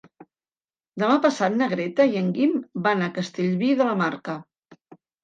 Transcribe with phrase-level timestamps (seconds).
[1.01, 2.55] Demà passat na Greta i en Guim
[2.87, 4.37] van a Castellví de la Marca.